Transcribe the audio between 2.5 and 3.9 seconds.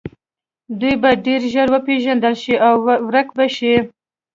او ورک به شي